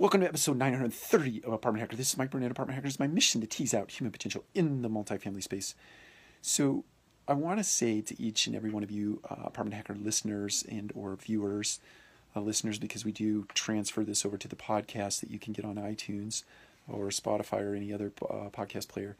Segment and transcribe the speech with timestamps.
[0.00, 1.94] Welcome to episode 930 of Apartment Hacker.
[1.94, 2.86] This is Mike Brewer, Apartment Hacker.
[2.86, 5.74] It's my mission to tease out human potential in the multifamily space.
[6.40, 6.86] So,
[7.28, 10.64] I want to say to each and every one of you uh, Apartment Hacker listeners
[10.70, 11.80] and or viewers,
[12.34, 15.66] uh, listeners, because we do transfer this over to the podcast that you can get
[15.66, 16.44] on iTunes
[16.88, 19.18] or Spotify or any other uh, podcast player.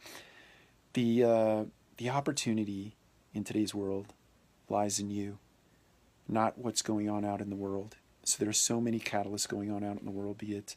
[0.95, 1.65] The uh,
[1.99, 2.97] the opportunity
[3.35, 4.15] in today's world
[4.71, 5.41] lies in you,
[6.27, 7.97] not what's going on out in the world.
[8.31, 10.77] So there are so many catalysts going on out in the world, be it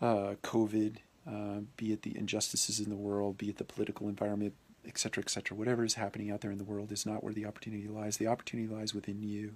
[0.00, 0.96] uh, COVID,
[1.28, 4.54] uh, be it the injustices in the world, be it the political environment,
[4.86, 5.56] etc., etc.
[5.56, 8.16] Whatever is happening out there in the world is not where the opportunity lies.
[8.16, 9.54] The opportunity lies within you.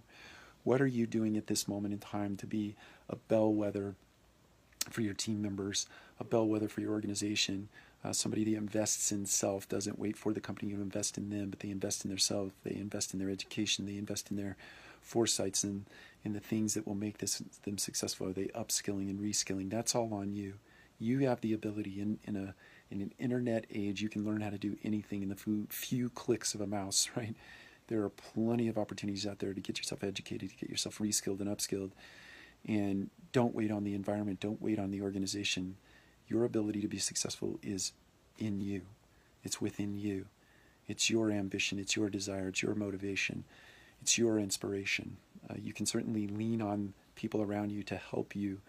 [0.63, 2.75] What are you doing at this moment in time to be
[3.09, 3.95] a bellwether
[4.91, 5.87] for your team members,
[6.19, 7.71] a bellwether for your organization?
[8.05, 11.49] Uh, somebody that invests in self doesn't wait for the company to invest in them,
[11.51, 12.53] but they invest in their self.
[12.65, 13.87] They invest in their education.
[13.87, 14.57] They invest in their
[15.01, 15.87] foresights and
[16.25, 18.29] in the things that will make this them successful.
[18.29, 19.71] Are they upskilling and reskilling?
[19.71, 20.55] That's all on you.
[20.99, 22.55] You have the ability in, in a
[22.91, 24.03] in an internet age.
[24.03, 27.09] You can learn how to do anything in the few, few clicks of a mouse.
[27.17, 27.35] Right?
[27.89, 31.41] There are plenty of opportunities out there to get yourself educated, to get yourself reskilled
[31.41, 31.91] and upskilled.
[32.65, 34.39] And don't wait on the environment.
[34.39, 35.77] Don't wait on the organization.
[36.29, 37.93] Your ability to be successful is
[38.39, 38.83] in you.
[39.43, 40.27] It's within you.
[40.87, 41.81] It's your ambition.
[41.81, 42.49] It's your desire.
[42.49, 43.43] It's your motivation.
[44.03, 45.17] It's your inspiration.
[45.49, 48.61] Uh, you can certainly lean on people around you to help you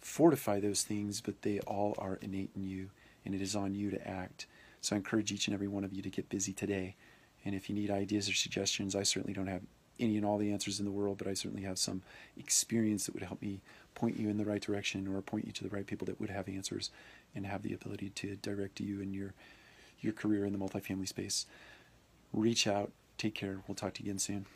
[0.00, 2.90] fortify those things, but they all are innate in you,
[3.24, 4.46] and it is on you to act.
[4.80, 6.94] So I encourage each and every one of you to get busy today.
[7.44, 9.62] And if you need ideas or suggestions, I certainly don't have
[10.00, 12.02] any and all the answers in the world, but I certainly have some
[12.36, 13.60] experience that would help me
[13.94, 16.30] point you in the right direction or point you to the right people that would
[16.30, 16.90] have answers
[17.34, 19.34] and have the ability to direct you in your
[20.00, 21.44] your career in the multifamily space.
[22.32, 22.92] Reach out.
[23.16, 23.58] Take care.
[23.66, 24.46] We'll talk to you again soon.